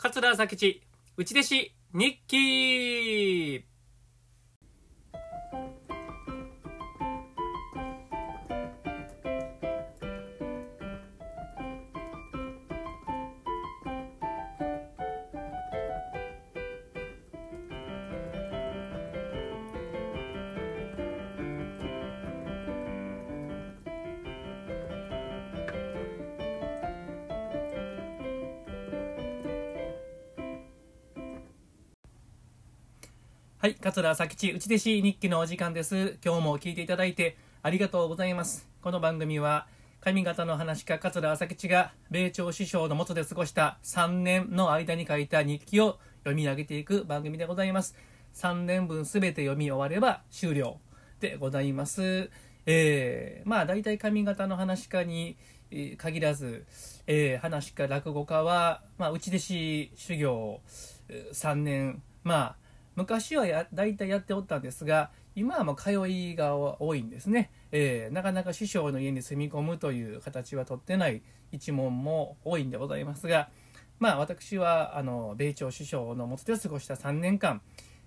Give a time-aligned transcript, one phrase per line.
[0.00, 0.80] 桂佐吉
[1.16, 1.54] 内弟子
[1.92, 3.64] 日記
[33.60, 36.16] はい、桂佐吉内弟子日記のお時間です。
[36.24, 38.68] 今日も聞いていただいてありがとうございます。
[38.80, 39.66] この番組は
[40.00, 47.96] 上方の話家桂佐吉が米朝師匠の下で過ごした3年の間に書いた日記を読み上げていく番組でございます。
[48.34, 50.78] 3年分すべて読み終われば終了
[51.18, 52.30] でございます。
[52.64, 55.36] えー、まあ大体上方の話家に
[55.96, 56.64] 限らず、
[57.08, 60.60] えー、話家落語家は、まあ、内弟子修行
[61.32, 62.67] 3年まあ
[62.98, 71.22] 昔はや大体やっておったんですが今はもう通いが多いんですね、えーなかなか師匠の家に住み込むという形は取ってない
[71.52, 73.50] 一門も多いんでございますが
[74.00, 77.60] まあ私はあの米朝師匠のもとで過ごした3年間、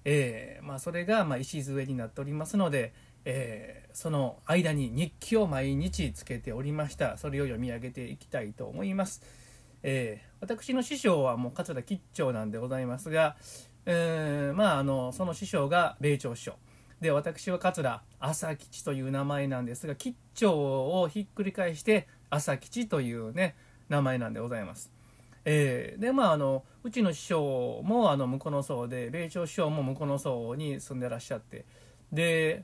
[0.04, 2.94] えーまあ、それがま礎になっておりますので、
[3.24, 7.18] えーその間に日記を毎日つけておりました。
[7.18, 9.22] それを読み上げていきたいと思います、
[9.84, 13.36] え私の師匠はもう桂吉兆なんでございますが、
[13.86, 16.56] えーまああのその師匠が米朝師匠。
[17.00, 23.56] で私は桂朝吉という名前なんですが吉兆をひっくり返して朝吉というね
[23.90, 24.92] 名前なんでございます。
[25.46, 31.66] えーでまああのうちの師匠もあの向こうの層で米朝師匠も向こうの層に住んでらっしゃって
[32.12, 32.64] で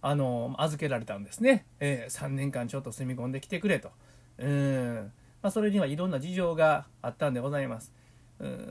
[0.00, 3.92] あの預けられたんですね、え3年間ちょっと住み込んできてくれと。
[4.38, 7.92] うん、まあ、それにはいろんな事情があったんでございます、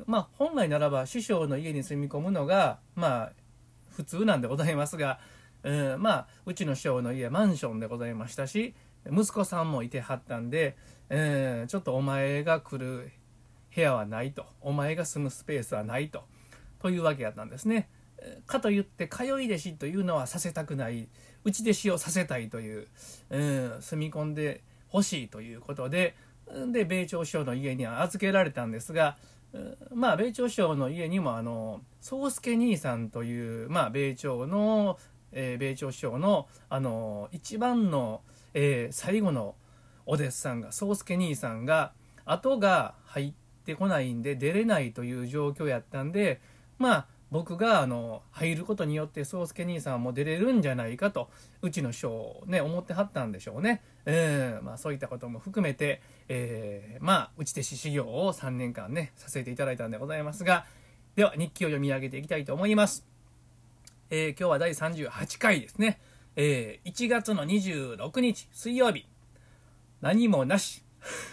[0.06, 3.32] まあ本来ならば師匠の家に住み込むのがまあ
[3.90, 5.20] 普通なんでございますが、
[5.64, 8.74] うん、まあうちの師匠の家マンションでございましたし
[9.10, 10.78] 息子さんもいてはったんで、
[11.10, 13.12] うん、ちょっとお前が来る
[13.74, 14.46] 部屋はないと。
[14.60, 16.26] お前が住むスペースはないと。
[16.80, 17.90] というわけやったんですね。
[18.46, 21.08] かといって通い弟子というのはさせたくない。
[21.44, 22.88] 内弟子をさせたいという、
[23.30, 26.16] うん、住み込んでほしいということで
[26.72, 29.18] で米朝師匠の家には預けられたんですが
[29.94, 34.98] まあ米朝首相の家にもあの宗助兄さんという、まあ、米朝の、
[35.32, 38.22] えー米朝首相のあの一番の、
[38.54, 39.56] えー最後の
[40.06, 41.94] お弟子さんが宗助兄さんが
[42.26, 43.34] 後が入っ
[43.66, 46.42] てこないんで出れないという状況やったんで
[46.78, 51.30] まあ僕があの入ることによって宗介兄さんも出れるんじゃないかと
[51.62, 60.66] うちの師匠ね思ってはったんでしょうね、えーまあ、そういったことも含めて、えーまあうち弟子修行を3年間ねさせていただいたんでございますが
[61.16, 63.06] では日記を読み上げていきたいと思います、
[64.10, 66.00] えー今日は第38回ですね、
[66.36, 69.08] えー1月の26日水曜日。
[70.02, 70.84] 何もなし。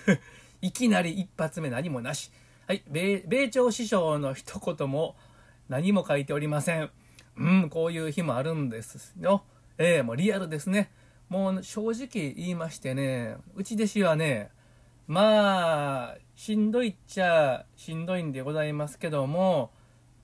[0.60, 2.30] いきなり一発目何もなし。
[2.66, 5.16] はい米米朝師匠の一言も
[5.68, 6.90] 何も書いておりません。
[7.36, 9.44] うんこういう日もあるんですよ。
[9.78, 10.90] ええもうリアルですね。
[11.28, 14.50] もう正直言いましてねうち弟子はね
[15.06, 19.70] まあしんどいっちゃしんどいんでございますけども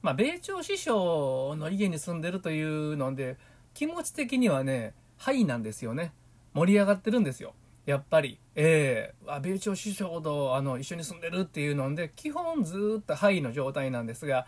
[0.02, 3.36] まあ米朝師匠の家に住んでるというので
[3.74, 6.12] 気持ち的にはねハイなんですよね。
[6.54, 7.54] 盛り上がってるんですよ。
[7.86, 14.46] やっぱり、ええあ米朝師匠とあの一緒に住んでるっていうので基本ずっとハイの状態なんですが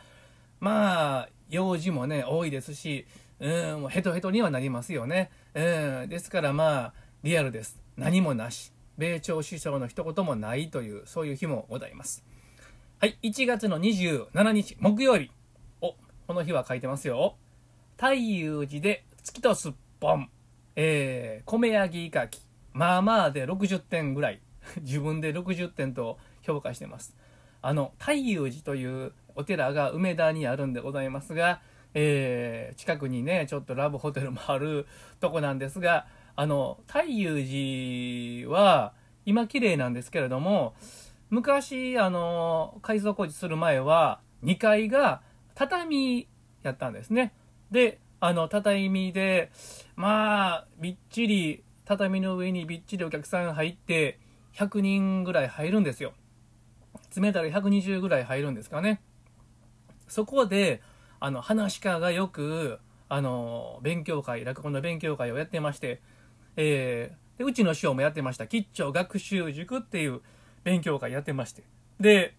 [0.60, 3.06] まあ用事もね多いですし
[3.40, 6.92] うんもうヘトヘトにはなりますよね、うん、ですからまあ
[7.26, 7.80] リアルです。
[7.96, 8.72] 何もなし。
[8.98, 12.24] 米朝師匠の一言もないというそういう日もございます。
[13.00, 15.32] はい1月の27日木曜日。
[15.80, 15.96] お
[16.28, 17.36] この日は書いてますよ。
[17.96, 20.30] 太遊寺で月とすっぽん。
[20.76, 22.40] えー、米焼きかき。
[22.72, 24.40] まあまあで60点ぐらい。
[24.82, 27.16] 自分で60点と評価してます。
[27.62, 31.60] あの太遊寺というお寺が梅田にあるんでございますが、
[31.94, 34.86] えー近くにねちょっとラブホテルもある
[35.20, 36.06] とこなんですが
[36.36, 38.92] あの太遊寺は
[39.24, 40.74] 今綺麗なんですけれども
[41.30, 45.22] 昔あの改装工事する前は2階が
[45.54, 46.28] 畳
[46.62, 47.32] やったんですね。
[47.70, 49.50] であの畳で
[49.96, 54.18] まあびっちり畳の上にびっちりお客さん入って
[54.54, 56.12] 100人ぐらい入るんですよ。
[57.06, 59.00] 詰めたら120ぐらい入るんですかね。
[60.08, 60.82] そこで
[61.18, 66.00] あの話し家がよくあの勉強会落語の勉強会をやってまして、
[66.56, 68.46] えーでうちの師匠もやってました。
[68.46, 70.22] 吉兆学習塾っていう
[70.64, 71.62] 勉強会やってまして。
[72.00, 72.34] で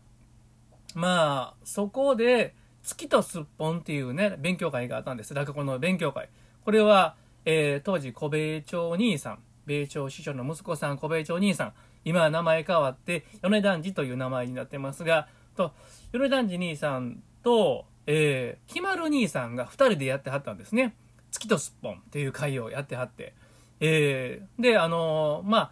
[0.95, 5.33] まあそこで月とすっぽんっていうね勉強会があったんです。
[5.33, 6.29] 落語の勉強会。
[6.65, 7.15] これは、
[7.45, 9.39] えー、当時小米町兄さん。
[9.65, 11.73] 米朝師匠の息子さん小米町兄さん。
[12.07, 15.27] 今は名前変わって米團次という名前になってますが
[15.57, 15.73] と
[16.13, 20.95] 米團次兄さんと、えー、きまる兄さんが2人でやってはったんですね。
[21.31, 23.33] 月とすっぽんっていう会をやってはって、
[23.81, 25.71] えー、であのー、まあ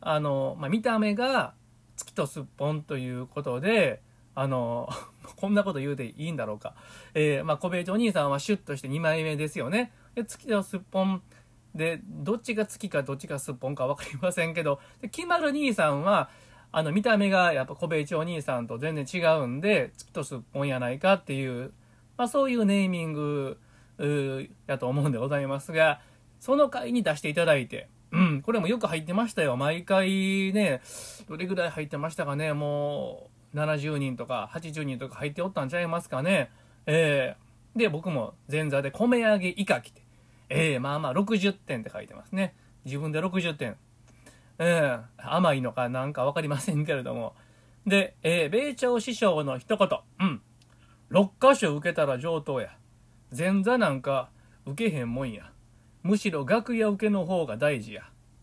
[0.00, 1.54] あのまあ、見た目が
[1.96, 4.00] 月とすっぽんということで
[4.34, 4.88] あの
[5.36, 6.74] こんなこと言うていいんだろうか、
[7.14, 9.92] えー、まあ、小米町兄さんはシュッとして2枚目ですよね。
[10.14, 11.22] で月とすっぽん
[11.78, 16.28] でどっちが月かどっちがすっぽんか分かりませんけどで決まる兄さんは
[16.72, 21.72] あの見た目がやっぱ小米町兄さんと全然違うんで月とすっぽんやないかっていう、
[22.18, 23.58] まあ、そういうネーミング
[24.66, 26.00] やと思うんでございますが
[26.40, 29.56] その回に出していただいてうん、これもよく入ってましたよ。
[29.56, 30.80] 毎回ね、
[31.28, 32.52] どれぐらい入ってましたかね。
[32.52, 36.50] もう、70人とか80人とか入っておったんちゃいますかね。
[36.86, 40.00] えー、で、僕も前座で米揚げ以下来て、
[40.48, 42.54] えー、まあまあ60点って書いてますね。
[42.84, 43.76] 自分で60点。
[44.58, 47.34] えー、甘いのかなんか分かりませんけれども。
[47.86, 49.88] で、えー、米朝師匠の一言。
[50.20, 50.42] うん。
[51.10, 52.76] 6箇所受けたら上等や。
[53.36, 54.30] 前座なんか
[54.66, 55.52] 受けへんもんや。
[56.02, 58.02] むしろ楽屋受けの方が大事や。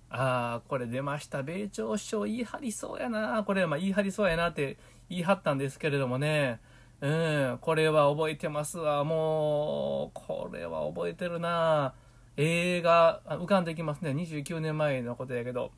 [0.10, 1.44] ああ、これ出ました。
[1.44, 3.44] 米朝師匠言い張りそうやな。
[3.44, 4.78] これ、まあ言い張りそうやなって
[5.10, 6.60] 言い張ったんですけれどもね。
[7.06, 9.04] うん、これは覚えてますわ。
[9.04, 11.94] もう、これは覚えてるな。
[12.36, 14.10] 映画、浮かんできますね。
[14.10, 15.72] 29年前のことやけど。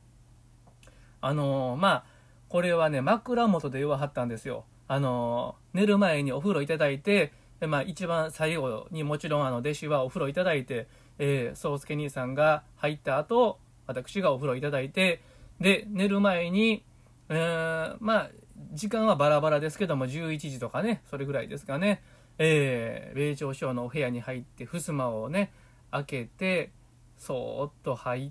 [1.20, 2.04] あのー、まあ、
[2.48, 4.64] これはね、枕元で言わはったんですよ。
[4.86, 10.86] あのー、寝る前にお風呂いただいて、でまあ、一番最後にもちろんあの弟子はお風呂いただいて、
[11.18, 15.20] えー、宗介兄さんが入った後私がお風呂いただいて
[15.60, 16.84] で寝る前に、
[17.28, 18.30] えー、まあ
[18.72, 22.02] 時間はバラバラですけども11時とかねそれぐらいですかね、
[22.38, 25.52] えー、米朝師匠のお部屋に入って襖をね
[25.90, 26.70] 開けて
[27.16, 28.30] そーっと入っ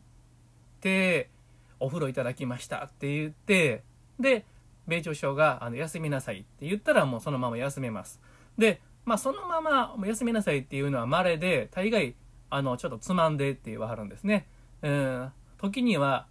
[0.79, 1.29] て
[1.79, 3.83] お風呂いただきましたって言って
[4.19, 4.45] で
[4.87, 8.21] 米朝師匠があの休みなさいって言ったらもうそのまま休めます。
[8.57, 12.15] でまあそのまま休みなさいっていうのは稀で大概
[12.49, 14.47] あのちょっとつまんでって言わはるんですね。
[14.81, 16.27] うん、時には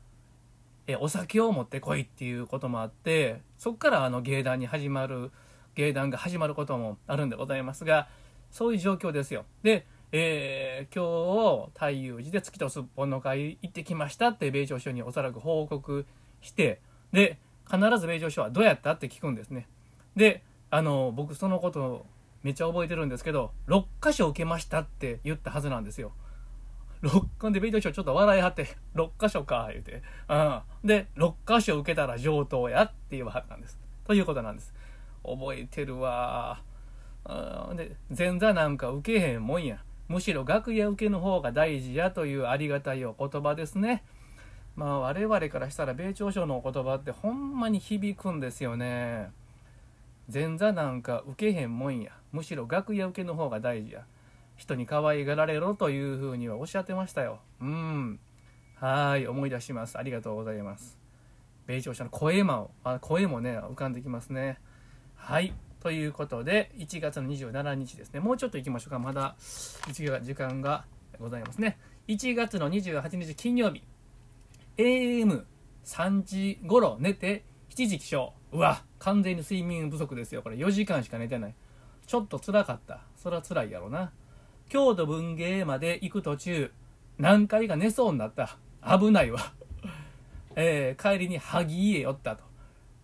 [0.87, 5.33] えお酒を持ってこいっていうこともあってそこからあの芸談に始まる
[5.75, 8.09] 芸談が始まることもあるんでございますが
[8.51, 9.45] そういう状況ですよ。
[9.63, 16.07] で、えー、今日太陽寺で月とすっぽんの会行ってきましたって米朝書におそらく報告
[16.41, 16.81] して
[17.13, 17.39] で
[17.71, 19.67] 必ず米朝書はどうやったって聞くんですね。
[20.15, 22.07] であの僕そのこと
[22.43, 26.13] めっちゃ覚えてるんですけど6箇所受けましたって言ったはずなんですよ。
[27.03, 33.79] 6巻でベイトショーちょっと笑いはって6箇所か言うて、うん、で6箇所受けたら上等やって言わはったんです。
[34.05, 34.75] ということなんです。
[35.23, 36.61] 覚えてるわ。
[37.25, 39.83] うん、で前座なんか受けへんもんや。
[40.09, 44.05] むしろ楽屋受けの方が大事やというありがたいお言葉ですね。
[44.77, 49.31] まあ我々からしたら米朝省のお言葉ってほんまに響くんですよね。
[50.33, 52.13] 前座なんか受けへんもんや。
[52.33, 54.07] むしろ楽屋受けの方が大事や。
[54.57, 57.41] 人に可愛がられろというふうにはおっしゃってましたよ。
[57.61, 58.19] うん。
[58.77, 59.99] はい思い出します。
[59.99, 60.99] ありがとうございます。
[61.67, 64.59] 米朝社の声もあ声もね浮かんできますね。
[65.15, 65.55] はい。
[65.81, 68.21] ということで1月の27日ですね。
[68.21, 68.99] もうちょっと行きましょうか。
[68.99, 69.37] まだ
[69.93, 70.85] 時間が
[71.19, 71.79] ございますね。
[72.09, 73.83] 1月の28日金曜日。
[74.79, 78.33] AM3 時頃寝て7時起床。
[78.53, 80.43] うわ完全に睡眠不足ですよ。
[80.43, 81.55] これ4時間しか寝てない。
[82.07, 83.01] ちょっと辛かった。
[83.17, 84.13] それは辛いやろな。
[84.69, 86.71] 京都文芸まで行く途中
[87.19, 88.57] 何回か寝そうになった。
[88.83, 89.41] 危ないわ。
[90.55, 92.45] えー、帰りに萩家寄ったと。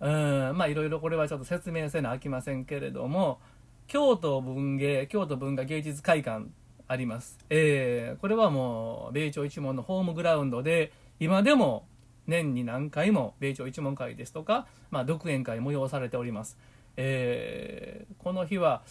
[0.01, 0.09] う
[0.53, 3.39] んまあいろいろこれはちょっと説明せなあきませんけれども
[3.87, 6.47] 京都文芸京都文化芸術会館
[6.89, 10.91] あります、えー、これはもう米朝一門のホームグラウンドで
[11.21, 11.87] 今でも
[12.27, 16.59] 年に何回も米朝一門会ですとか、まあ、独演会催されております。
[16.97, 18.83] えー、この日は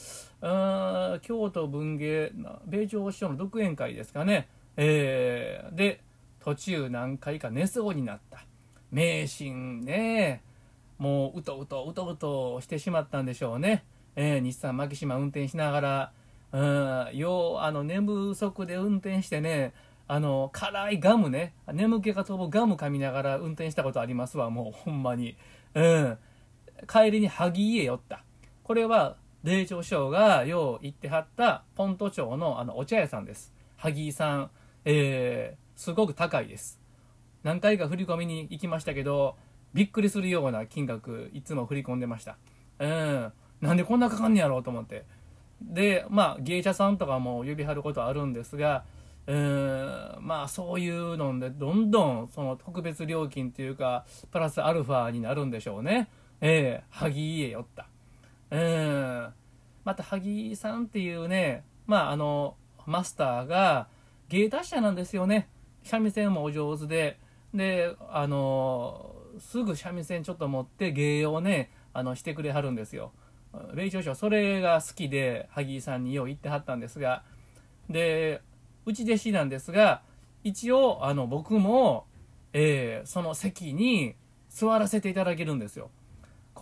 [1.21, 2.31] 京都文芸
[2.65, 6.01] 米朝師匠の独演会ですかね、えー、で
[6.43, 8.45] 途中何回か寝そうになった。
[8.91, 10.43] 迷信ね
[10.97, 13.83] もううとうとうとうとしてしまったんでしょうね、
[14.15, 16.11] えー、日産牧島運転しながら
[16.51, 19.73] うんようあの寝不足で運転してね
[20.07, 25.37] あの辛いガムね眠気が飛ぶガム噛みながら運転したことありますわもうほんまに。
[25.73, 26.17] うん。
[26.87, 28.23] 帰りに萩家寄った。
[28.63, 33.53] これは霊長師匠がよう行ってはったポント町のあのお茶屋さんです。
[33.77, 34.51] 萩井さん
[34.85, 36.79] えー、すごく高いです。
[37.43, 39.35] 何回か振り込みに行きましたけど
[39.73, 42.37] びっくりするような金額いつも振り込んでました。
[42.79, 43.33] うん。
[43.61, 45.05] なんでこんなかかんねやろうと思って。
[45.61, 48.83] でまあ芸者さんとかも呼びはることあるんですが
[49.27, 50.25] うーん。
[50.25, 56.09] まあそういうのでどんどんその特別料金っていうかプラスアルファになるんでしょうね。
[56.41, 57.87] ええ、萩へ寄った。
[58.49, 59.33] うん。
[59.83, 62.55] また萩さんっていうねまああの
[62.85, 63.87] マスターが
[64.29, 65.49] 芸達者なんですよね。
[65.83, 67.19] 三味線もお上手で。
[67.53, 73.11] であのすぐ三味線ちょっと持って芸をねあのしてくれはるんですよ。
[73.73, 77.23] 米朝賞それが好きで萩さんによう言ってはったんですが。
[77.89, 78.41] で
[78.85, 80.01] うち弟子なんですが
[80.43, 82.05] 一応あの僕も、
[82.53, 84.15] えー、その席に
[84.49, 85.89] 座らせていただけるんですよ。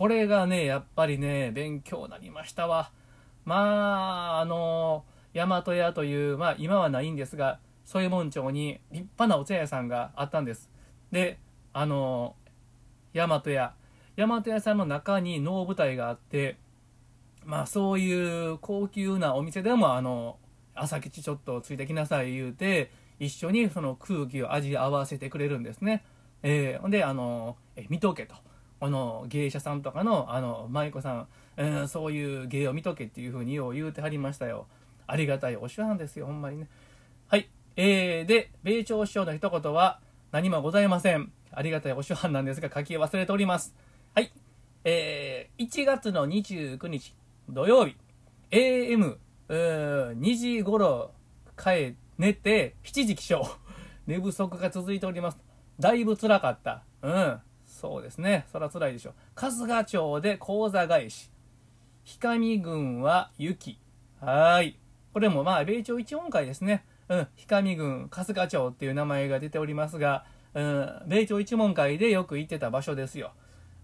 [0.00, 2.90] これがねやっぱりね勉強になりましたわ。
[3.44, 5.04] まああの
[5.34, 10.70] 大和屋という、まあ、今はないんですが添門町に立派なお茶屋さんがあったんです。
[11.12, 11.38] で
[11.74, 12.34] あの
[13.12, 13.74] 大和屋。
[14.16, 16.56] 大和屋さんの中に能舞台があって
[17.44, 20.38] まあそういう高級なお店でもあの
[20.74, 26.06] 朝吉ちょっとついてきなさい言うて一緒にその空気を味合わせてくれるんですね。
[26.42, 28.34] えー、であのえ見とけと。
[28.80, 34.66] あの芸者さんとかのあの舞妓さん、えー、そういう芸を見とけっていうふうによう言うてはりましたよ。
[35.06, 36.68] ありがたいお手なんですよほんまにね。
[37.28, 37.48] はい。
[37.76, 40.00] えー、で米朝師匠の一言は
[40.32, 41.30] 何もございません。
[41.52, 43.74] ありがたいお手腕なんですが書き忘れております。
[44.14, 44.32] はい。
[44.84, 47.14] えー、1月の29日
[47.50, 47.96] 土曜日
[48.50, 49.18] AM
[49.48, 51.12] 2時頃
[51.56, 53.58] 帰寝て7時起床
[54.06, 55.38] 寝不足が続いております
[55.78, 57.40] だいぶ辛かったうん
[57.80, 61.30] そうですねそら辛いでしょ春日町で講座返し
[62.20, 63.78] 氷上郡は雪
[64.20, 64.78] はい
[65.12, 73.32] これもまあ米朝一音会ですねうん氷上郡春日町っていう名前が出ておりますがうん、米朝一門会でよく行ってた場所ですよ。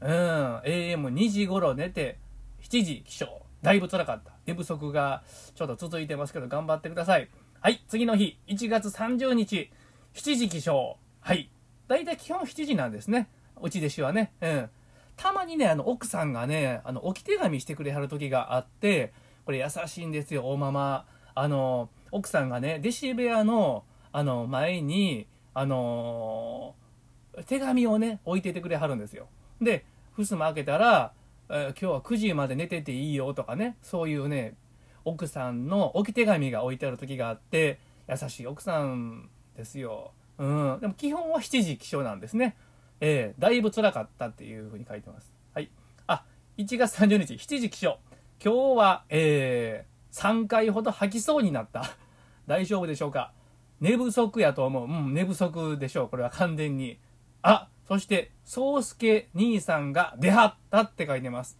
[0.00, 0.11] うん、
[0.59, 2.19] AM2 時頃寝て、
[2.62, 3.45] 7時起床。
[3.62, 4.33] だいぶ辛かった。
[4.47, 5.23] 寝不足が
[5.55, 7.29] ちょっと続いてますけど、頑張ってください。
[7.61, 9.71] はい、次の日、1月30日、
[10.15, 10.97] 7時起床。
[11.21, 11.50] はい。
[11.88, 13.29] だいたい基本7時なんですね。
[13.61, 14.33] うち弟子はね。
[14.41, 14.71] うん。
[15.17, 19.13] たまにね、あの、奥さんがね、あの、置き手紙してくれはる時があって、
[19.45, 21.07] これ優しいんですよ、大ママ。
[21.35, 29.29] あの、奥さんがね、弟子部屋の、あの、前に、あのー、手紙をね、置いててくれはるんですよ。
[29.61, 29.85] で、
[30.17, 31.13] 襖開けたら、
[31.49, 34.55] え、今日は9時まで寝てていいよとかね、そういうね、
[35.05, 40.13] 奥さんの置き手紙が置いてある時があって、優しい奥さんですよ。
[40.39, 40.79] うん。
[40.81, 42.57] でも基本は7時起床なんですね。
[43.00, 45.33] えー、だいぶ辛かったっていうふうに書いてます。
[45.55, 45.71] はい。
[46.07, 46.25] あ、
[46.59, 47.99] 1月30日、7時起床。
[48.43, 51.85] 今日は、えー、3回ほど吐きそうになった。
[52.47, 53.33] 大丈夫でしょうか？
[53.81, 54.87] 寝不足やと思う。
[54.87, 56.09] うん、寝不足でしょう。
[56.09, 56.99] これは完全に。
[57.43, 61.59] あ、そして、宗介兄さんが出はったって書いてます。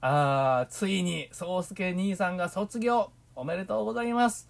[0.00, 3.10] あー、ついに、宗介兄さんが卒業。
[3.36, 4.48] おめでとうございます。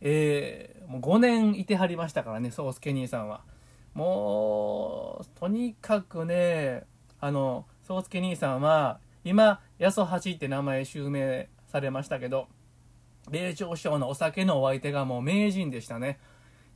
[0.00, 3.42] えー、もう5年いてはりましたからね、宗介兄さんは。
[3.94, 6.84] もう、とにかくね、
[7.20, 12.48] あの、宗介兄さんは、今、八十八って名前襲名されましたけど、
[13.30, 16.18] 米朝師匠のお酒のお相手がもう名人でしたね。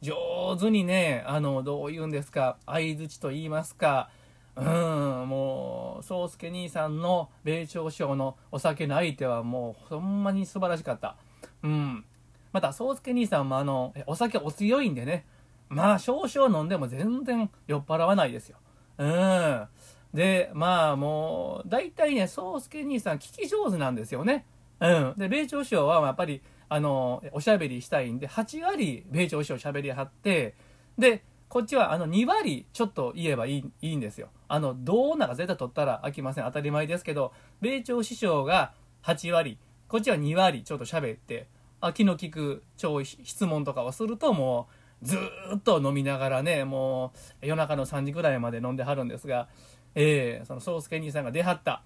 [0.01, 4.11] 上手にね、あの、どう言うんですか、相づちと言いますか、
[4.57, 11.17] うん、もう、宗介兄さんの米朝師匠のお酒の相手はもう、ほんまに素晴らしかった。
[11.63, 12.05] うん。
[12.53, 15.27] また、宗介兄さんもあの、お酒お強いんでね、
[15.69, 18.59] まあ、少々飲んでも全然酔っ払わないですよ。
[18.99, 19.69] うん。
[20.15, 24.47] で、まあもう、大体ね、宗介兄さん聞き上手なんですよね。
[24.81, 25.15] うん。
[25.17, 30.55] で、米朝師匠はやっぱり、あの、おしゃべりしたいんで、8割、米朝師匠しゃべりはって、
[30.99, 34.29] で、こっちはあの2割ちょっと言えばいいいいんですよ。
[34.49, 36.45] あの、どうなら絶対取ったら飽きません。
[36.45, 39.59] 当たり前ですけど、米朝師匠が8割、
[39.89, 41.47] こっちは2割ちょっと喋って、
[41.81, 45.19] あ気の利く超質問とかをするともう、ず
[45.57, 47.13] っと飲みながらね、も
[47.43, 49.49] う夜中の3時ぐらいまで飲んではるんですが、
[49.95, 51.83] えー、その宗介兄さんが出はった。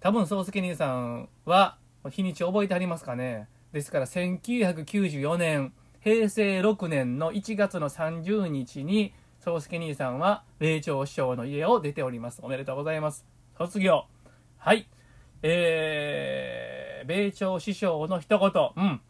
[0.00, 1.76] 多分宗介兄さんは
[2.10, 3.48] 日にち覚えてはりますかね。
[3.72, 9.12] ですから1994年、平成6年の1月の30日に、
[9.44, 12.40] 宗介兄さんは米朝師匠の家を出ております。
[12.42, 13.24] おめでとうございます。
[13.56, 14.06] 卒業。
[14.58, 14.88] はい。
[15.42, 18.50] えー、米朝師匠の一言。
[18.76, 19.00] うん。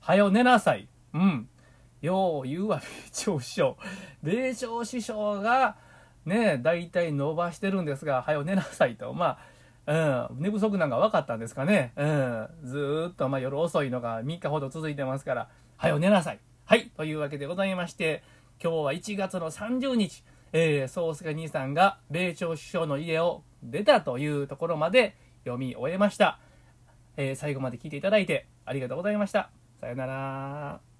[0.00, 0.88] はよ寝なさい。
[1.12, 1.48] うん。
[2.04, 3.76] よう言うわ、米朝師匠。
[4.22, 5.76] 米朝師匠が、
[6.26, 9.12] ね、大体伸ばしてるんですが、はよ寝なさいと。
[9.12, 9.38] ま
[9.86, 11.92] あ、うん、寝不足なんか分かったんですかね。
[11.96, 16.40] うん、ずっとまあ夜遅いのが3日ほど続いてますから、はよ寝なさい。
[16.66, 18.22] はい、というわけでございまして、
[18.62, 26.38] 今日は1月の30日、えー、宗介兄さんが米朝首相の家を出たというところまで読み終えました。
[27.16, 30.93] えー最後まで聞いていただいてありがとうございましたさようなら